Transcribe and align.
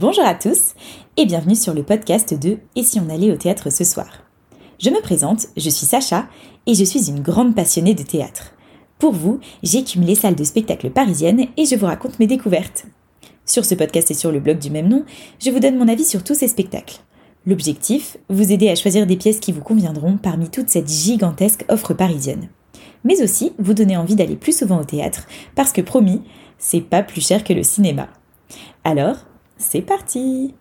Bonjour 0.00 0.24
à 0.24 0.34
tous 0.34 0.72
et 1.18 1.26
bienvenue 1.26 1.54
sur 1.54 1.74
le 1.74 1.82
podcast 1.82 2.32
de 2.32 2.56
Et 2.74 2.82
si 2.82 2.98
on 2.98 3.10
allait 3.10 3.32
au 3.32 3.36
théâtre 3.36 3.68
ce 3.68 3.84
soir? 3.84 4.08
Je 4.78 4.88
me 4.88 5.02
présente, 5.02 5.48
je 5.58 5.68
suis 5.68 5.84
Sacha 5.84 6.26
et 6.66 6.74
je 6.74 6.84
suis 6.84 7.10
une 7.10 7.20
grande 7.20 7.54
passionnée 7.54 7.92
de 7.92 8.02
théâtre. 8.02 8.54
Pour 8.98 9.12
vous, 9.12 9.40
j'écume 9.62 10.04
les 10.04 10.14
salles 10.14 10.36
de 10.36 10.42
spectacle 10.42 10.88
parisiennes 10.88 11.48
et 11.54 11.66
je 11.66 11.76
vous 11.76 11.84
raconte 11.84 12.18
mes 12.18 12.26
découvertes. 12.26 12.86
Sur 13.44 13.66
ce 13.66 13.74
podcast 13.74 14.10
et 14.10 14.14
sur 14.14 14.32
le 14.32 14.40
blog 14.40 14.58
du 14.58 14.70
même 14.70 14.88
nom, 14.88 15.04
je 15.38 15.50
vous 15.50 15.60
donne 15.60 15.76
mon 15.76 15.86
avis 15.86 16.06
sur 16.06 16.24
tous 16.24 16.34
ces 16.34 16.48
spectacles. 16.48 17.00
L'objectif, 17.44 18.16
vous 18.30 18.52
aider 18.52 18.70
à 18.70 18.76
choisir 18.76 19.06
des 19.06 19.18
pièces 19.18 19.40
qui 19.40 19.52
vous 19.52 19.60
conviendront 19.60 20.16
parmi 20.16 20.48
toute 20.48 20.70
cette 20.70 20.88
gigantesque 20.88 21.66
offre 21.68 21.92
parisienne. 21.92 22.48
Mais 23.04 23.22
aussi 23.22 23.52
vous 23.58 23.74
donner 23.74 23.98
envie 23.98 24.16
d'aller 24.16 24.36
plus 24.36 24.56
souvent 24.56 24.80
au 24.80 24.84
théâtre, 24.84 25.26
parce 25.54 25.72
que 25.72 25.82
promis, 25.82 26.22
c'est 26.56 26.80
pas 26.80 27.02
plus 27.02 27.20
cher 27.20 27.44
que 27.44 27.52
le 27.52 27.62
cinéma. 27.62 28.08
Alors, 28.82 29.26
c'est 29.60 29.82
parti 29.82 30.54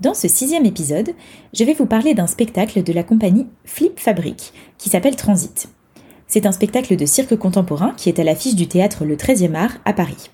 Dans 0.00 0.14
ce 0.14 0.26
sixième 0.26 0.64
épisode, 0.64 1.10
je 1.52 1.64
vais 1.64 1.74
vous 1.74 1.84
parler 1.84 2.14
d'un 2.14 2.26
spectacle 2.26 2.82
de 2.82 2.92
la 2.92 3.02
compagnie 3.02 3.46
Flip 3.64 4.00
Fabric 4.00 4.54
qui 4.78 4.88
s'appelle 4.88 5.16
Transit. 5.16 5.68
C'est 6.26 6.46
un 6.46 6.52
spectacle 6.52 6.96
de 6.96 7.04
cirque 7.06 7.36
contemporain 7.36 7.92
qui 7.96 8.08
est 8.08 8.18
à 8.18 8.24
l'affiche 8.24 8.54
du 8.54 8.68
théâtre 8.68 9.04
Le 9.04 9.16
13e 9.16 9.54
art 9.54 9.76
à 9.84 9.92
Paris. 9.92 10.30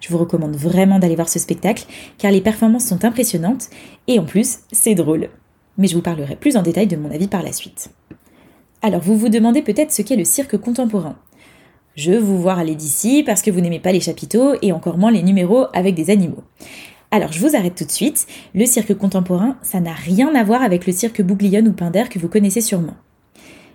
Je 0.00 0.10
vous 0.10 0.18
recommande 0.18 0.54
vraiment 0.54 0.98
d'aller 0.98 1.16
voir 1.16 1.30
ce 1.30 1.38
spectacle 1.38 1.86
car 2.18 2.30
les 2.30 2.42
performances 2.42 2.84
sont 2.84 3.06
impressionnantes 3.06 3.68
et 4.06 4.18
en 4.18 4.24
plus, 4.24 4.58
c'est 4.70 4.94
drôle. 4.94 5.30
Mais 5.78 5.88
je 5.88 5.94
vous 5.94 6.02
parlerai 6.02 6.36
plus 6.36 6.58
en 6.58 6.62
détail 6.62 6.86
de 6.86 6.96
mon 6.96 7.10
avis 7.10 7.28
par 7.28 7.42
la 7.42 7.52
suite. 7.52 7.90
Alors 8.82 9.00
vous 9.00 9.16
vous 9.16 9.30
demandez 9.30 9.62
peut-être 9.62 9.92
ce 9.92 10.02
qu'est 10.02 10.16
le 10.16 10.26
cirque 10.26 10.58
contemporain. 10.58 11.16
Je 11.96 12.12
vous 12.12 12.40
voir 12.40 12.58
aller 12.58 12.74
d'ici 12.74 13.22
parce 13.24 13.40
que 13.40 13.50
vous 13.50 13.60
n'aimez 13.60 13.78
pas 13.80 13.92
les 13.92 14.00
chapiteaux 14.00 14.54
et 14.62 14.72
encore 14.72 14.98
moins 14.98 15.12
les 15.12 15.22
numéros 15.22 15.66
avec 15.72 15.94
des 15.94 16.10
animaux. 16.10 16.42
Alors 17.14 17.30
je 17.30 17.38
vous 17.38 17.54
arrête 17.54 17.76
tout 17.76 17.84
de 17.84 17.92
suite, 17.92 18.26
le 18.56 18.66
cirque 18.66 18.92
contemporain, 18.94 19.56
ça 19.62 19.78
n'a 19.78 19.92
rien 19.92 20.34
à 20.34 20.42
voir 20.42 20.62
avec 20.62 20.84
le 20.84 20.92
cirque 20.92 21.22
Bouglione 21.22 21.68
ou 21.68 21.72
Pinder 21.72 22.08
que 22.10 22.18
vous 22.18 22.26
connaissez 22.26 22.60
sûrement. 22.60 22.96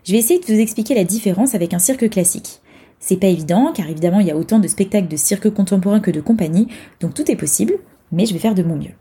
Je 0.04 0.12
vais 0.12 0.18
essayer 0.18 0.42
de 0.42 0.46
vous 0.46 0.60
expliquer 0.60 0.94
la 0.94 1.06
différence 1.06 1.56
avec 1.56 1.74
un 1.74 1.80
cirque 1.80 2.10
classique. 2.10 2.60
C'est 3.00 3.16
pas 3.16 3.28
évident, 3.28 3.72
car 3.74 3.90
évidemment 3.90 4.20
il 4.20 4.28
y 4.28 4.32
a 4.32 4.36
autant 4.36 4.60
de 4.60 4.68
spectacles 4.68 5.08
de 5.08 5.16
cirque 5.16 5.50
contemporain 5.52 6.02
que 6.02 6.12
de 6.12 6.20
compagnie, 6.20 6.68
donc 7.00 7.14
tout 7.14 7.32
est 7.32 7.38
possible, 7.38 7.76
mais 8.12 8.26
je 8.26 8.34
vais 8.34 8.40
faire 8.40 8.56
de 8.56 8.62
mon 8.64 8.76
mieux. 8.76 8.92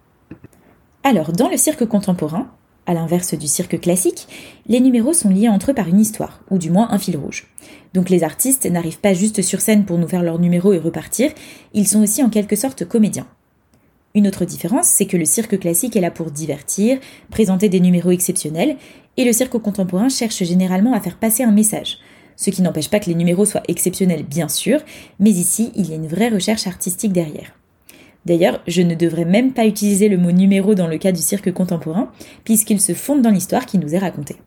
Alors, 1.03 1.33
dans 1.33 1.49
le 1.49 1.57
cirque 1.57 1.87
contemporain, 1.87 2.47
à 2.87 2.95
l'inverse 2.95 3.35
du 3.35 3.49
cirque 3.49 3.81
classique, 3.81 4.29
les 4.69 4.79
numéros 4.79 5.15
sont 5.15 5.31
liés 5.31 5.49
entre 5.49 5.73
eux 5.73 5.75
par 5.75 5.89
une 5.89 5.99
histoire, 5.99 6.43
ou 6.49 6.59
du 6.59 6.71
moins 6.71 6.93
un 6.93 6.99
fil 7.01 7.17
rouge. 7.17 7.49
Donc 7.93 8.09
les 8.09 8.23
artistes 8.23 8.67
n'arrivent 8.67 9.01
pas 9.01 9.15
juste 9.15 9.43
sur 9.43 9.61
scène 9.61 9.85
pour 9.85 9.99
nous 9.99 10.07
faire 10.07 10.23
leur 10.23 10.39
numéro 10.39 10.73
et 10.75 10.79
repartir, 10.79 11.33
ils 11.75 11.89
sont 11.89 12.05
aussi 12.05 12.23
en 12.23 12.31
quelque 12.31 12.55
sorte 12.55 12.85
comédiens. 12.85 13.27
Une 14.19 14.27
autre 14.27 14.45
différence, 14.45 14.89
c'est 14.89 15.07
que 15.07 15.17
le 15.17 15.25
cirque 15.25 15.61
classique 15.61 15.95
est 15.95 16.01
là 16.01 16.11
pour 16.11 16.33
divertir, 16.33 16.99
présenter 17.31 17.69
des 17.69 17.79
numéros 17.79 18.11
exceptionnels, 18.11 18.77
et 19.17 19.25
le 19.25 19.33
cirque 19.33 19.59
contemporain 19.59 20.09
cherche 20.09 20.43
généralement 20.43 20.93
à 20.93 21.01
faire 21.01 21.19
passer 21.19 21.45
un 21.45 21.53
message. 21.53 21.99
Ce 22.35 22.51
qui 22.51 22.61
n'empêche 22.63 22.91
pas 22.91 22.99
que 22.99 23.09
les 23.09 23.15
numéros 23.15 23.45
soient 23.45 23.63
exceptionnels, 23.69 24.25
bien 24.25 24.49
sûr, 24.49 24.81
mais 25.21 25.31
ici, 25.31 25.71
il 25.77 25.89
y 25.89 25.93
a 25.93 25.95
une 25.95 26.09
vraie 26.09 26.31
recherche 26.31 26.67
artistique 26.67 27.13
derrière. 27.13 27.53
D'ailleurs, 28.27 28.61
je 28.67 28.83
ne 28.83 28.97
devrais 28.97 29.25
même 29.25 29.53
pas 29.53 29.67
utiliser 29.67 30.09
le 30.09 30.19
mot 30.19 30.33
numéro 30.33 30.75
dans 30.75 30.89
le 30.89 30.99
cas 30.99 31.13
du 31.13 31.23
cirque 31.23 31.53
contemporain, 31.53 32.11
puisqu'il 32.43 32.81
se 32.81 32.95
fonde 32.95 33.23
dans 33.23 33.31
l'histoire 33.31 33.67
qui 33.67 33.79
nous 33.79 33.95
est 33.95 33.99
racontée. 33.99 34.39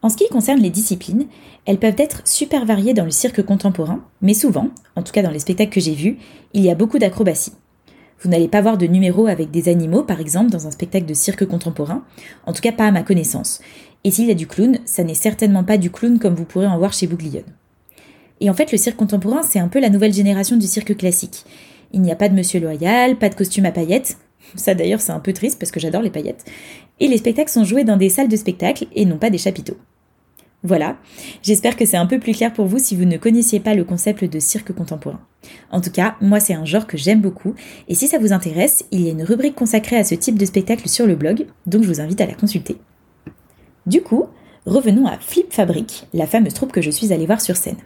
En 0.00 0.08
ce 0.08 0.16
qui 0.16 0.30
concerne 0.30 0.62
les 0.62 0.70
disciplines, 0.70 1.26
elles 1.66 1.78
peuvent 1.78 1.92
être 1.98 2.26
super 2.26 2.64
variées 2.64 2.94
dans 2.94 3.04
le 3.04 3.10
cirque 3.10 3.42
contemporain, 3.42 4.02
mais 4.22 4.32
souvent, 4.32 4.70
en 4.96 5.02
tout 5.02 5.12
cas 5.12 5.20
dans 5.20 5.30
les 5.30 5.40
spectacles 5.40 5.74
que 5.74 5.80
j'ai 5.80 5.94
vus, 5.94 6.16
il 6.54 6.64
y 6.64 6.70
a 6.70 6.74
beaucoup 6.74 6.98
d'acrobatie. 6.98 7.52
Vous 8.20 8.28
n'allez 8.28 8.48
pas 8.48 8.60
voir 8.60 8.76
de 8.76 8.86
numéros 8.86 9.26
avec 9.26 9.50
des 9.50 9.68
animaux, 9.68 10.02
par 10.02 10.20
exemple, 10.20 10.50
dans 10.50 10.66
un 10.66 10.70
spectacle 10.70 11.06
de 11.06 11.14
cirque 11.14 11.46
contemporain, 11.46 12.04
en 12.46 12.52
tout 12.52 12.60
cas 12.60 12.72
pas 12.72 12.86
à 12.86 12.90
ma 12.90 13.02
connaissance. 13.02 13.60
Et 14.04 14.10
s'il 14.10 14.26
y 14.26 14.30
a 14.30 14.34
du 14.34 14.46
clown, 14.46 14.78
ça 14.84 15.04
n'est 15.04 15.14
certainement 15.14 15.64
pas 15.64 15.78
du 15.78 15.90
clown 15.90 16.18
comme 16.18 16.34
vous 16.34 16.44
pourrez 16.44 16.66
en 16.66 16.78
voir 16.78 16.92
chez 16.92 17.06
Bouglione. 17.06 17.44
Et 18.40 18.50
en 18.50 18.54
fait, 18.54 18.72
le 18.72 18.78
cirque 18.78 18.96
contemporain, 18.96 19.42
c'est 19.42 19.58
un 19.58 19.68
peu 19.68 19.80
la 19.80 19.90
nouvelle 19.90 20.12
génération 20.12 20.56
du 20.56 20.66
cirque 20.66 20.96
classique. 20.96 21.44
Il 21.92 22.02
n'y 22.02 22.12
a 22.12 22.16
pas 22.16 22.28
de 22.28 22.34
monsieur 22.34 22.60
loyal, 22.60 23.16
pas 23.16 23.28
de 23.28 23.34
costume 23.34 23.66
à 23.66 23.72
paillettes. 23.72 24.18
Ça 24.54 24.74
d'ailleurs, 24.74 25.00
c'est 25.00 25.12
un 25.12 25.20
peu 25.20 25.32
triste 25.32 25.58
parce 25.58 25.70
que 25.70 25.80
j'adore 25.80 26.02
les 26.02 26.10
paillettes. 26.10 26.44
Et 27.00 27.08
les 27.08 27.18
spectacles 27.18 27.50
sont 27.50 27.64
joués 27.64 27.84
dans 27.84 27.96
des 27.96 28.10
salles 28.10 28.28
de 28.28 28.36
spectacle 28.36 28.86
et 28.94 29.06
non 29.06 29.18
pas 29.18 29.30
des 29.30 29.38
chapiteaux. 29.38 29.76
Voilà, 30.62 30.98
j'espère 31.42 31.74
que 31.74 31.86
c'est 31.86 31.96
un 31.96 32.04
peu 32.04 32.18
plus 32.18 32.34
clair 32.34 32.52
pour 32.52 32.66
vous 32.66 32.78
si 32.78 32.94
vous 32.94 33.06
ne 33.06 33.16
connaissiez 33.16 33.60
pas 33.60 33.74
le 33.74 33.82
concept 33.82 34.24
de 34.24 34.38
cirque 34.38 34.74
contemporain. 34.74 35.20
En 35.70 35.80
tout 35.80 35.90
cas, 35.90 36.16
moi 36.20 36.38
c'est 36.38 36.52
un 36.52 36.66
genre 36.66 36.86
que 36.86 36.98
j'aime 36.98 37.22
beaucoup, 37.22 37.54
et 37.88 37.94
si 37.94 38.08
ça 38.08 38.18
vous 38.18 38.34
intéresse, 38.34 38.84
il 38.90 39.00
y 39.00 39.08
a 39.08 39.12
une 39.12 39.22
rubrique 39.22 39.54
consacrée 39.54 39.96
à 39.96 40.04
ce 40.04 40.14
type 40.14 40.38
de 40.38 40.44
spectacle 40.44 40.86
sur 40.86 41.06
le 41.06 41.16
blog, 41.16 41.46
donc 41.66 41.82
je 41.82 41.88
vous 41.88 42.02
invite 42.02 42.20
à 42.20 42.26
la 42.26 42.34
consulter. 42.34 42.76
Du 43.86 44.02
coup, 44.02 44.26
revenons 44.66 45.06
à 45.06 45.18
Flip 45.18 45.50
Fabric, 45.50 46.06
la 46.12 46.26
fameuse 46.26 46.52
troupe 46.52 46.72
que 46.72 46.82
je 46.82 46.90
suis 46.90 47.14
allée 47.14 47.24
voir 47.24 47.40
sur 47.40 47.56
scène. 47.56 47.78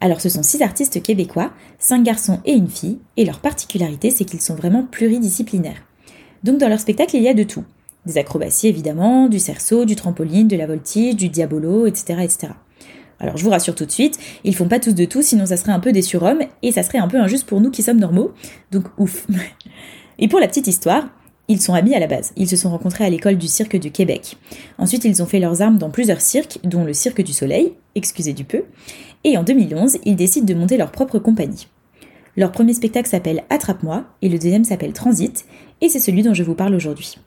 Alors 0.00 0.20
ce 0.20 0.28
sont 0.28 0.44
six 0.44 0.62
artistes 0.62 1.02
québécois, 1.02 1.50
cinq 1.80 2.04
garçons 2.04 2.38
et 2.44 2.52
une 2.52 2.68
fille, 2.68 3.00
et 3.16 3.24
leur 3.24 3.40
particularité 3.40 4.12
c'est 4.12 4.24
qu'ils 4.24 4.40
sont 4.40 4.54
vraiment 4.54 4.84
pluridisciplinaires. 4.84 5.82
Donc 6.44 6.58
dans 6.58 6.68
leur 6.68 6.78
spectacle 6.78 7.16
il 7.16 7.22
y 7.24 7.28
a 7.28 7.34
de 7.34 7.42
tout. 7.42 7.64
Des 8.06 8.18
acrobaties 8.18 8.68
évidemment, 8.68 9.28
du 9.28 9.38
cerceau, 9.38 9.84
du 9.84 9.96
trampoline, 9.96 10.48
de 10.48 10.56
la 10.56 10.66
voltige, 10.66 11.16
du 11.16 11.28
diabolo, 11.28 11.86
etc. 11.86 12.20
etc. 12.22 12.48
Alors 13.18 13.36
je 13.36 13.44
vous 13.44 13.50
rassure 13.50 13.74
tout 13.74 13.86
de 13.86 13.90
suite, 13.90 14.18
ils 14.44 14.54
font 14.54 14.68
pas 14.68 14.78
tous 14.78 14.94
de 14.94 15.04
tout, 15.04 15.22
sinon 15.22 15.46
ça 15.46 15.56
serait 15.56 15.72
un 15.72 15.80
peu 15.80 15.92
des 15.92 16.02
surhommes 16.02 16.42
et 16.62 16.72
ça 16.72 16.82
serait 16.82 16.98
un 16.98 17.08
peu 17.08 17.18
injuste 17.18 17.46
pour 17.46 17.60
nous 17.60 17.70
qui 17.70 17.82
sommes 17.82 17.98
normaux, 17.98 18.32
donc 18.70 18.84
ouf. 18.98 19.26
Et 20.18 20.28
pour 20.28 20.40
la 20.40 20.48
petite 20.48 20.66
histoire, 20.66 21.08
ils 21.48 21.60
sont 21.60 21.74
amis 21.74 21.94
à 21.94 22.00
la 22.00 22.06
base. 22.06 22.32
Ils 22.36 22.48
se 22.48 22.56
sont 22.56 22.70
rencontrés 22.70 23.04
à 23.04 23.10
l'école 23.10 23.36
du 23.36 23.48
cirque 23.48 23.76
du 23.76 23.90
Québec. 23.90 24.36
Ensuite, 24.78 25.04
ils 25.04 25.22
ont 25.22 25.26
fait 25.26 25.38
leurs 25.38 25.62
armes 25.62 25.78
dans 25.78 25.90
plusieurs 25.90 26.20
cirques, 26.20 26.58
dont 26.64 26.84
le 26.84 26.92
Cirque 26.92 27.22
du 27.22 27.32
Soleil, 27.32 27.74
excusez 27.94 28.32
du 28.32 28.44
peu. 28.44 28.64
Et 29.24 29.36
en 29.36 29.44
2011, 29.44 29.98
ils 30.04 30.16
décident 30.16 30.46
de 30.46 30.58
monter 30.58 30.76
leur 30.76 30.90
propre 30.90 31.18
compagnie. 31.18 31.68
Leur 32.36 32.52
premier 32.52 32.74
spectacle 32.74 33.08
s'appelle 33.08 33.44
Attrape-moi 33.48 34.04
et 34.22 34.28
le 34.28 34.38
deuxième 34.38 34.64
s'appelle 34.64 34.92
Transit, 34.92 35.46
et 35.80 35.88
c'est 35.88 36.00
celui 36.00 36.22
dont 36.22 36.34
je 36.34 36.42
vous 36.42 36.54
parle 36.54 36.74
aujourd'hui. 36.74 37.18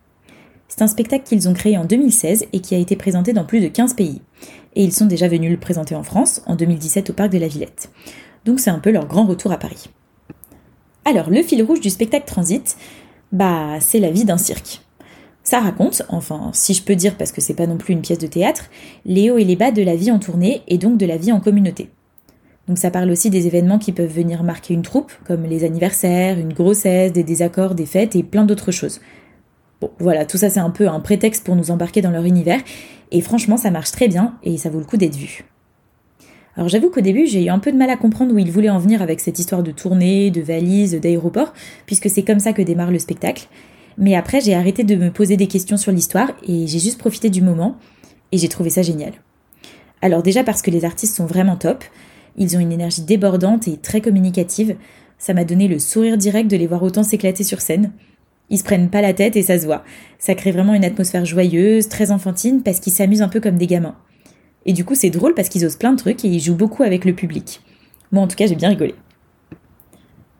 C'est 0.69 0.84
un 0.84 0.88
spectacle 0.88 1.25
qu'ils 1.25 1.50
ont 1.50 1.53
créé 1.53 1.78
en 1.78 1.84
2016 1.84 2.46
et 2.53 2.59
qui 2.62 2.75
a 2.75 2.78
été 2.78 2.96
présenté 2.96 3.34
dans 3.34 3.44
plus 3.44 3.59
de 3.59 3.68
15 3.68 3.96
pays. 3.96 4.22
Et 4.75 4.84
ils 4.84 4.94
sont 4.94 5.07
déjà 5.07 5.28
venus 5.28 5.52
le 5.52 5.57
présenter 5.57 5.96
en 5.96 6.03
France, 6.03 6.41
en 6.46 6.56
2017 6.56 7.09
au 7.09 7.13
Parc 7.13 7.31
de 7.31 7.40
la 7.40 7.47
Villette. 7.47 7.90
Donc 8.46 8.59
c'est 8.59 8.69
un 8.69 8.79
peu 8.79 8.91
leur 8.91 9.08
grand 9.08 9.25
retour 9.25 9.52
à 9.52 9.58
Paris. 9.58 9.90
Alors, 11.06 11.29
le 11.29 11.41
fil 11.41 11.63
rouge 11.63 11.81
du 11.81 11.90
spectacle 11.90 12.28
Transit, 12.28 12.78
bah, 13.31 13.79
c'est 13.79 14.00
la 14.00 14.12
vie 14.12 14.25
d'un 14.25 14.38
cirque. 14.38 14.81
Ça 15.44 15.59
raconte, 15.59 16.03
enfin, 16.09 16.52
si 16.53 16.75
je 16.75 16.84
peux 16.84 16.96
dire 16.96 17.18
parce 17.18 17.31
que 17.31 17.41
c'est 17.41 17.56
pas 17.56 17.66
non 17.66 17.78
plus 17.78 17.94
une 17.96 18.02
pièce 18.02 18.19
de 18.19 18.28
théâtre, 18.28 18.69
les 19.06 19.31
hauts 19.31 19.40
et 19.40 19.44
les 19.44 19.56
bas 19.56 19.72
de 19.72 19.81
la 19.81 19.96
vie 19.96 20.12
en 20.12 20.19
tournée 20.19 20.62
et 20.68 20.78
donc 20.78 21.00
de 21.00 21.08
la 21.08 21.18
vie 21.18 21.31
en 21.31 21.40
communauté. 21.40 21.90
Donc 22.68 22.78
ça 22.78 22.91
parle 22.91 23.09
aussi 23.09 23.31
des 23.31 23.47
événements 23.47 23.79
qui 23.79 23.91
peuvent 23.91 24.13
venir 24.13 24.44
marquer 24.44 24.75
une 24.75 24.84
troupe, 24.84 25.12
comme 25.25 25.44
les 25.44 25.63
anniversaires, 25.63 26.38
une 26.38 26.53
grossesse, 26.53 27.12
des 27.12 27.24
désaccords, 27.24 27.74
des 27.74 27.88
fêtes 27.88 28.16
et 28.16 28.22
plein 28.22 28.46
d'autres 28.46 28.72
choses. 28.72 29.02
Bon, 29.81 29.91
voilà, 30.00 30.25
tout 30.25 30.38
ça 30.38 30.50
c'est 30.50 30.59
un 30.59 30.72
peu 30.72 30.88
un 30.90 31.00
prétexte 31.00 31.45
pour 31.45 31.56
nous 31.56 31.72
embarquer 31.72 32.01
dans 32.01 32.12
leur 32.12 32.25
univers, 32.25 32.59
et 33.12 33.22
franchement 33.22 33.56
ça 33.56 33.72
marche 33.72 33.91
très 33.91 34.07
bien 34.07 34.38
et 34.44 34.57
ça 34.57 34.69
vaut 34.69 34.79
le 34.79 34.85
coup 34.85 34.97
d'être 34.97 35.16
vu. 35.16 35.45
Alors 36.56 36.67
j'avoue 36.67 36.90
qu'au 36.90 37.01
début 37.01 37.25
j'ai 37.28 37.45
eu 37.45 37.50
un 37.50 37.59
peu 37.59 37.72
de 37.72 37.78
mal 37.78 37.90
à 37.90 37.95
comprendre 37.95 38.34
où 38.34 38.38
ils 38.38 38.51
voulaient 38.51 38.69
en 38.69 38.79
venir 38.79 39.01
avec 39.01 39.22
cette 39.22 39.40
histoire 39.40 39.63
de 39.63 39.72
tournée, 39.72 40.31
de 40.31 40.41
valises, 40.41 41.00
d'aéroport, 41.00 41.53
puisque 41.85 42.09
c'est 42.09 42.23
comme 42.23 42.40
ça 42.40 42.51
que 42.51 42.62
démarre 42.62 42.91
le 42.91 43.00
spectacle. 43.00 43.47
Mais 43.97 44.16
après 44.16 44.41
j'ai 44.41 44.53
arrêté 44.53 44.84
de 44.84 44.95
me 44.95 45.12
poser 45.12 45.38
des 45.38 45.47
questions 45.47 45.78
sur 45.78 45.94
l'histoire 45.94 46.31
et 46.46 46.67
j'ai 46.67 46.79
juste 46.79 47.00
profité 47.00 47.29
du 47.29 47.41
moment, 47.41 47.78
et 48.34 48.38
j'ai 48.38 48.50
trouvé 48.50 48.69
ça 48.69 48.81
génial. 48.81 49.13
Alors 50.01 50.23
déjà 50.23 50.44
parce 50.44 50.61
que 50.61 50.72
les 50.72 50.84
artistes 50.84 51.16
sont 51.16 51.25
vraiment 51.25 51.56
top, 51.56 51.85
ils 52.35 52.57
ont 52.57 52.59
une 52.59 52.73
énergie 52.73 53.01
débordante 53.01 53.69
et 53.69 53.78
très 53.78 54.01
communicative, 54.01 54.75
ça 55.17 55.34
m'a 55.34 55.46
donné 55.46 55.70
le 55.70 55.79
sourire 55.79 56.17
direct 56.17 56.52
de 56.52 56.58
les 56.58 56.67
voir 56.67 56.84
autant 56.84 57.03
s'éclater 57.03 57.43
sur 57.43 57.61
scène. 57.61 57.91
Ils 58.49 58.57
se 58.57 58.63
prennent 58.63 58.90
pas 58.90 59.01
la 59.01 59.13
tête 59.13 59.35
et 59.35 59.43
ça 59.43 59.59
se 59.59 59.66
voit. 59.66 59.84
Ça 60.17 60.35
crée 60.35 60.51
vraiment 60.51 60.73
une 60.73 60.85
atmosphère 60.85 61.25
joyeuse, 61.25 61.87
très 61.87 62.11
enfantine, 62.11 62.63
parce 62.63 62.79
qu'ils 62.79 62.93
s'amusent 62.93 63.22
un 63.22 63.29
peu 63.29 63.40
comme 63.40 63.57
des 63.57 63.67
gamins. 63.67 63.96
Et 64.66 64.73
du 64.73 64.84
coup, 64.85 64.96
c'est 64.96 65.09
drôle 65.09 65.34
parce 65.34 65.49
qu'ils 65.49 65.66
osent 65.66 65.78
plein 65.78 65.91
de 65.93 65.97
trucs 65.97 66.25
et 66.25 66.28
ils 66.28 66.40
jouent 66.40 66.55
beaucoup 66.55 66.84
avec 66.84 67.05
le 67.05 67.13
public. 67.13 67.61
Moi, 68.11 68.23
en 68.23 68.28
tout 68.28 68.35
cas, 68.35 68.47
j'ai 68.47 68.55
bien 68.55 68.69
rigolé. 68.69 68.96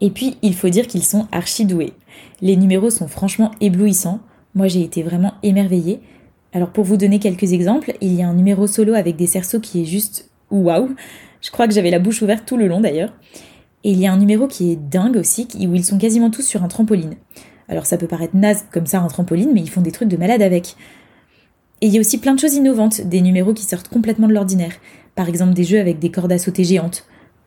Et 0.02 0.10
puis, 0.10 0.38
il 0.42 0.56
faut 0.56 0.70
dire 0.70 0.88
qu'ils 0.88 1.04
sont 1.04 1.28
archi 1.32 1.66
doués. 1.66 1.94
Les 2.42 2.56
numéros 2.56 2.90
sont 2.90 3.08
franchement 3.08 3.52
éblouissants. 3.62 4.20
Moi, 4.56 4.68
j'ai 4.68 4.82
été 4.82 5.04
vraiment 5.04 5.34
émerveillée. 5.44 6.00
Alors, 6.54 6.72
pour 6.72 6.84
vous 6.84 6.98
donner 6.98 7.20
quelques 7.20 7.54
exemples, 7.54 7.94
il 8.02 8.14
y 8.14 8.22
a 8.22 8.28
un 8.28 8.34
numéro 8.34 8.66
solo 8.66 8.94
avec 8.94 9.16
des 9.16 9.28
cerceaux 9.28 9.60
qui 9.60 9.82
est 9.82 9.86
juste 9.86 10.30
waouh. 10.50 10.96
Je 11.42 11.52
crois 11.52 11.68
que 11.68 11.74
j'avais 11.74 11.92
la 11.92 12.00
bouche 12.00 12.22
ouverte 12.22 12.46
tout 12.46 12.58
le 12.58 12.68
long 12.68 12.82
d'ailleurs. 12.82 13.14
Et 13.84 13.92
il 13.92 14.00
y 14.00 14.08
a 14.08 14.12
un 14.12 14.18
numéro 14.18 14.48
qui 14.48 14.72
est 14.72 14.76
dingue 14.76 15.16
aussi, 15.16 15.48
où 15.56 15.76
ils 15.76 15.86
sont 15.86 15.98
quasiment 15.98 16.30
tous 16.30 16.42
sur 16.42 16.64
un 16.64 16.68
trampoline. 16.68 17.16
Alors 17.70 17.86
ça 17.86 17.98
peut 17.98 18.08
paraître 18.08 18.36
naze 18.36 18.66
comme 18.72 18.88
ça 18.88 19.00
un 19.00 19.08
trampoline, 19.08 19.52
mais 19.54 19.62
ils 19.62 19.70
font 19.70 19.82
des 19.82 19.92
trucs 19.92 20.10
de 20.10 20.18
malade 20.18 20.42
avec. 20.42 20.76
Et 21.82 21.88
il 21.88 21.94
y 21.94 21.98
a 21.98 22.02
aussi 22.02 22.18
plein 22.18 22.34
de 22.34 22.40
choses 22.40 22.56
innovantes, 22.56 23.02
des 23.02 23.22
numéros 23.22 23.54
qui 23.54 23.64
sortent 23.64 23.88
complètement 23.88 24.28
de 24.28 24.34
l'ordinaire. 24.34 24.74
Par 25.16 25.30
exemple 25.30 25.54
des 25.54 25.64
jeux 25.64 25.80
avec 25.80 26.00
des 26.00 26.12
cordes 26.12 26.32
à 26.32 26.40
sauter 26.40 26.64
géantes. 26.64 27.06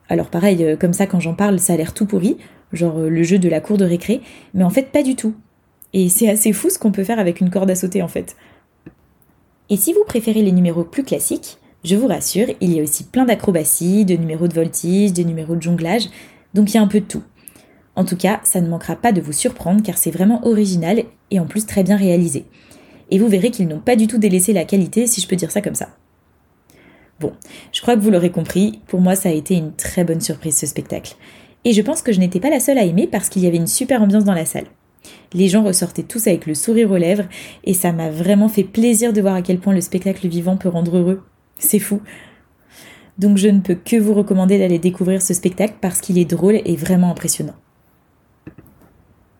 Alors 0.09 0.29
pareil, 0.29 0.63
euh, 0.63 0.77
comme 0.77 0.93
ça 0.93 1.05
quand 1.05 1.19
j'en 1.19 1.33
parle, 1.33 1.59
ça 1.59 1.73
a 1.73 1.77
l'air 1.77 1.93
tout 1.93 2.05
pourri. 2.05 2.37
genre 2.71 2.97
euh, 2.99 3.09
le 3.09 3.23
jeu 3.23 3.37
de 3.37 3.49
la 3.49 3.59
cour 3.59 3.77
de 3.77 3.85
récré, 3.85 4.21
mais 4.53 4.63
en 4.63 4.69
fait 4.69 4.91
pas 4.91 5.03
du 5.03 5.15
tout. 5.15 5.35
Et 5.93 6.09
c'est 6.09 6.29
assez 6.29 6.53
fou 6.53 6.69
ce 6.69 6.79
qu'on 6.79 6.91
peut 6.91 7.03
faire 7.03 7.19
avec 7.19 7.39
une 7.39 7.51
corde 7.51 7.69
à 7.69 7.75
sauter 7.75 8.01
en 8.01 8.07
fait. 8.07 8.35
Et 9.69 9.77
si 9.77 9.93
vous 9.93 10.03
préférez 10.05 10.41
les 10.41 10.51
numéros 10.51 10.83
plus 10.83 11.03
classiques, 11.03 11.57
je 11.83 11.95
vous 11.95 12.07
rassure, 12.07 12.47
il 12.61 12.73
y 12.73 12.79
a 12.79 12.83
aussi 12.83 13.03
plein 13.03 13.25
d'acrobaties, 13.25 14.05
de 14.05 14.15
numéros 14.15 14.47
de 14.47 14.53
voltige, 14.53 15.13
de 15.13 15.23
numéros 15.23 15.55
de 15.55 15.61
jonglage, 15.61 16.09
donc 16.53 16.71
il 16.71 16.75
y 16.75 16.77
a 16.77 16.81
un 16.81 16.87
peu 16.87 17.01
de 17.01 17.05
tout. 17.05 17.23
En 17.95 18.05
tout 18.05 18.17
cas, 18.17 18.39
ça 18.43 18.59
ne 18.59 18.69
manquera 18.69 18.95
pas 18.95 19.11
de 19.11 19.21
vous 19.21 19.33
surprendre 19.33 19.83
car 19.83 19.97
c'est 19.97 20.11
vraiment 20.11 20.45
original 20.47 21.03
et 21.31 21.39
en 21.39 21.45
plus 21.45 21.65
très 21.65 21.83
bien 21.83 21.95
réalisé. 21.95 22.45
Et 23.11 23.19
vous 23.19 23.27
verrez 23.27 23.51
qu'ils 23.51 23.67
n'ont 23.67 23.79
pas 23.79 23.95
du 23.95 24.07
tout 24.07 24.17
délaissé 24.17 24.53
la 24.53 24.65
qualité, 24.65 25.05
si 25.05 25.21
je 25.21 25.27
peux 25.27 25.35
dire 25.35 25.51
ça 25.51 25.61
comme 25.61 25.75
ça. 25.75 25.89
Bon, 27.19 27.33
je 27.71 27.81
crois 27.81 27.95
que 27.95 28.01
vous 28.01 28.09
l'aurez 28.09 28.31
compris, 28.31 28.81
pour 28.87 28.99
moi 28.99 29.15
ça 29.15 29.29
a 29.29 29.33
été 29.33 29.55
une 29.55 29.73
très 29.73 30.03
bonne 30.03 30.21
surprise 30.21 30.57
ce 30.57 30.65
spectacle. 30.65 31.15
Et 31.65 31.73
je 31.73 31.81
pense 31.81 32.01
que 32.01 32.11
je 32.11 32.19
n'étais 32.19 32.39
pas 32.39 32.49
la 32.49 32.59
seule 32.59 32.77
à 32.77 32.83
aimer 32.83 33.07
parce 33.07 33.29
qu'il 33.29 33.43
y 33.43 33.47
avait 33.47 33.57
une 33.57 33.67
super 33.67 34.01
ambiance 34.01 34.25
dans 34.25 34.33
la 34.33 34.45
salle. 34.45 34.65
Les 35.33 35.47
gens 35.47 35.63
ressortaient 35.63 36.03
tous 36.03 36.27
avec 36.27 36.45
le 36.45 36.55
sourire 36.55 36.91
aux 36.91 36.97
lèvres 36.97 37.25
et 37.63 37.73
ça 37.73 37.91
m'a 37.91 38.09
vraiment 38.09 38.49
fait 38.49 38.63
plaisir 38.63 39.13
de 39.13 39.21
voir 39.21 39.35
à 39.35 39.41
quel 39.41 39.59
point 39.59 39.73
le 39.73 39.81
spectacle 39.81 40.27
vivant 40.27 40.57
peut 40.57 40.69
rendre 40.69 40.97
heureux. 40.97 41.21
C'est 41.57 41.79
fou. 41.79 42.01
Donc 43.17 43.37
je 43.37 43.47
ne 43.47 43.59
peux 43.59 43.75
que 43.75 43.95
vous 43.95 44.13
recommander 44.13 44.57
d'aller 44.57 44.79
découvrir 44.79 45.21
ce 45.21 45.33
spectacle 45.33 45.75
parce 45.79 46.01
qu'il 46.01 46.17
est 46.17 46.25
drôle 46.25 46.59
et 46.65 46.75
vraiment 46.75 47.11
impressionnant. 47.11 47.55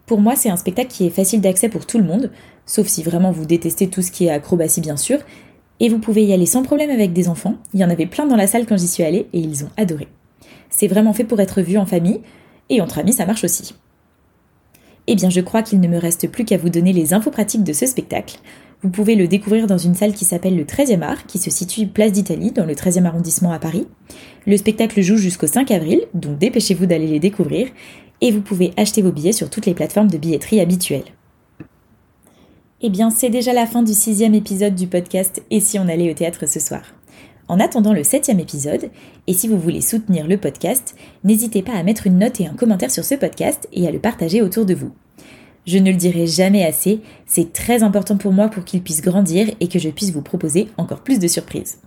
Pour 0.05 0.19
moi, 0.19 0.35
c'est 0.35 0.49
un 0.49 0.57
spectacle 0.57 0.91
qui 0.91 1.05
est 1.05 1.09
facile 1.09 1.41
d'accès 1.41 1.69
pour 1.69 1.85
tout 1.85 1.97
le 1.97 2.03
monde, 2.03 2.31
sauf 2.65 2.87
si 2.87 3.03
vraiment 3.03 3.31
vous 3.31 3.45
détestez 3.45 3.87
tout 3.87 4.01
ce 4.01 4.11
qui 4.11 4.25
est 4.25 4.29
acrobatie 4.29 4.81
bien 4.81 4.97
sûr, 4.97 5.19
et 5.79 5.89
vous 5.89 5.99
pouvez 5.99 6.23
y 6.25 6.33
aller 6.33 6.45
sans 6.45 6.63
problème 6.63 6.89
avec 6.89 7.13
des 7.13 7.29
enfants. 7.29 7.55
Il 7.73 7.79
y 7.79 7.85
en 7.85 7.89
avait 7.89 8.05
plein 8.05 8.25
dans 8.25 8.35
la 8.35 8.47
salle 8.47 8.65
quand 8.65 8.77
j'y 8.77 8.87
suis 8.87 9.03
allée 9.03 9.27
et 9.33 9.39
ils 9.39 9.63
ont 9.63 9.69
adoré. 9.77 10.07
C'est 10.69 10.87
vraiment 10.87 11.13
fait 11.13 11.23
pour 11.23 11.39
être 11.39 11.61
vu 11.61 11.77
en 11.77 11.85
famille, 11.85 12.21
et 12.69 12.81
entre 12.81 12.99
amis 12.99 13.13
ça 13.13 13.25
marche 13.25 13.43
aussi. 13.43 13.75
Eh 15.07 15.15
bien 15.15 15.29
je 15.29 15.41
crois 15.41 15.63
qu'il 15.63 15.79
ne 15.79 15.87
me 15.87 15.97
reste 15.97 16.29
plus 16.29 16.45
qu'à 16.45 16.57
vous 16.57 16.69
donner 16.69 16.93
les 16.93 17.13
infos 17.13 17.31
pratiques 17.31 17.63
de 17.63 17.73
ce 17.73 17.85
spectacle. 17.85 18.39
Vous 18.81 18.89
pouvez 18.89 19.15
le 19.15 19.29
découvrir 19.29 19.65
dans 19.65 19.77
une 19.77 19.95
salle 19.95 20.13
qui 20.13 20.25
s'appelle 20.25 20.57
le 20.57 20.65
13e 20.65 21.03
art, 21.03 21.25
qui 21.25 21.37
se 21.37 21.49
situe 21.49 21.87
place 21.87 22.11
d'Italie, 22.11 22.51
dans 22.51 22.65
le 22.65 22.73
13e 22.73 23.05
arrondissement 23.05 23.53
à 23.53 23.59
Paris. 23.59 23.87
Le 24.45 24.57
spectacle 24.57 25.01
joue 25.01 25.15
jusqu'au 25.15 25.47
5 25.47 25.71
avril, 25.71 26.01
donc 26.13 26.37
dépêchez-vous 26.37 26.85
d'aller 26.85 27.07
les 27.07 27.19
découvrir, 27.19 27.67
et 28.23 28.31
vous 28.31 28.41
pouvez 28.41 28.71
acheter 28.77 29.01
vos 29.01 29.11
billets 29.11 29.33
sur 29.33 29.49
toutes 29.49 29.65
les 29.65 29.73
plateformes 29.73 30.09
de 30.09 30.17
billetterie 30.17 30.61
habituelles. 30.61 31.03
Eh 32.81 32.89
bien, 32.89 33.09
c'est 33.09 33.29
déjà 33.29 33.53
la 33.53 33.67
fin 33.67 33.83
du 33.83 33.93
sixième 33.93 34.33
épisode 34.33 34.75
du 34.75 34.87
podcast 34.87 35.43
Et 35.51 35.59
si 35.59 35.77
on 35.77 35.89
allait 35.89 36.09
au 36.09 36.13
théâtre 36.13 36.47
ce 36.47 36.61
soir? 36.61 36.81
En 37.49 37.59
attendant 37.59 37.91
le 37.91 38.03
septième 38.03 38.39
épisode, 38.39 38.89
et 39.27 39.33
si 39.33 39.49
vous 39.49 39.59
voulez 39.59 39.81
soutenir 39.81 40.25
le 40.25 40.37
podcast, 40.37 40.95
n'hésitez 41.25 41.61
pas 41.61 41.73
à 41.73 41.83
mettre 41.83 42.07
une 42.07 42.17
note 42.17 42.39
et 42.39 42.47
un 42.47 42.53
commentaire 42.53 42.91
sur 42.91 43.03
ce 43.03 43.15
podcast 43.15 43.67
et 43.73 43.87
à 43.87 43.91
le 43.91 43.99
partager 43.99 44.41
autour 44.41 44.65
de 44.65 44.73
vous. 44.73 44.91
Je 45.67 45.77
ne 45.77 45.91
le 45.91 45.97
dirai 45.97 46.25
jamais 46.25 46.65
assez, 46.65 47.01
c'est 47.25 47.51
très 47.51 47.83
important 47.83 48.15
pour 48.15 48.31
moi 48.31 48.47
pour 48.47 48.63
qu'il 48.63 48.81
puisse 48.81 49.01
grandir 49.01 49.49
et 49.59 49.67
que 49.67 49.79
je 49.79 49.89
puisse 49.89 50.11
vous 50.11 50.21
proposer 50.21 50.69
encore 50.77 51.03
plus 51.03 51.19
de 51.19 51.27
surprises. 51.27 51.79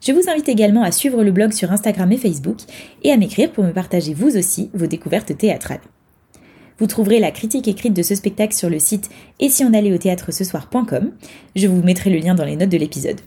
Je 0.00 0.12
vous 0.12 0.30
invite 0.30 0.48
également 0.48 0.82
à 0.82 0.92
suivre 0.92 1.22
le 1.22 1.30
blog 1.30 1.52
sur 1.52 1.72
Instagram 1.72 2.10
et 2.12 2.16
Facebook 2.16 2.58
et 3.02 3.12
à 3.12 3.18
m'écrire 3.18 3.52
pour 3.52 3.64
me 3.64 3.72
partager 3.72 4.14
vous 4.14 4.36
aussi 4.36 4.70
vos 4.72 4.86
découvertes 4.86 5.36
théâtrales. 5.36 5.82
Vous 6.78 6.86
trouverez 6.86 7.20
la 7.20 7.30
critique 7.30 7.68
écrite 7.68 7.92
de 7.92 8.02
ce 8.02 8.14
spectacle 8.14 8.54
sur 8.54 8.70
le 8.70 8.78
site 8.78 9.10
et 9.38 9.50
si 9.50 9.62
on 9.64 9.74
allait 9.74 9.92
au 9.92 9.98
théâtre 9.98 10.32
ce 10.32 10.44
soir.com. 10.44 11.12
Je 11.54 11.66
vous 11.66 11.82
mettrai 11.82 12.08
le 12.08 12.18
lien 12.18 12.34
dans 12.34 12.46
les 12.46 12.56
notes 12.56 12.70
de 12.70 12.78
l'épisode. 12.78 13.20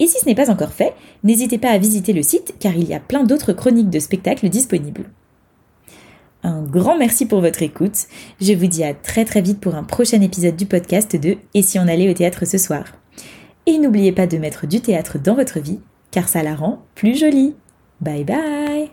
Et 0.00 0.08
si 0.08 0.18
ce 0.18 0.26
n'est 0.26 0.34
pas 0.34 0.50
encore 0.50 0.72
fait, 0.72 0.94
n'hésitez 1.22 1.58
pas 1.58 1.70
à 1.70 1.78
visiter 1.78 2.12
le 2.12 2.24
site 2.24 2.54
car 2.58 2.76
il 2.76 2.88
y 2.88 2.94
a 2.94 3.00
plein 3.00 3.22
d'autres 3.22 3.52
chroniques 3.52 3.90
de 3.90 4.00
spectacles 4.00 4.48
disponibles. 4.48 5.10
Un 6.42 6.62
grand 6.62 6.98
merci 6.98 7.26
pour 7.26 7.40
votre 7.40 7.62
écoute. 7.62 8.06
Je 8.40 8.52
vous 8.54 8.66
dis 8.66 8.82
à 8.82 8.94
très 8.94 9.24
très 9.24 9.42
vite 9.42 9.60
pour 9.60 9.76
un 9.76 9.84
prochain 9.84 10.20
épisode 10.20 10.56
du 10.56 10.66
podcast 10.66 11.14
de 11.14 11.36
Et 11.54 11.62
si 11.62 11.78
on 11.78 11.86
allait 11.86 12.10
au 12.10 12.14
théâtre 12.14 12.44
ce 12.44 12.58
soir. 12.58 12.84
Et 13.66 13.78
n'oubliez 13.78 14.12
pas 14.12 14.26
de 14.26 14.38
mettre 14.38 14.66
du 14.66 14.80
théâtre 14.80 15.18
dans 15.20 15.34
votre 15.34 15.60
vie 15.60 15.78
car 16.10 16.28
ça 16.28 16.42
la 16.42 16.54
rend 16.54 16.82
plus 16.94 17.18
jolie. 17.18 17.54
Bye 18.00 18.24
bye 18.24 18.87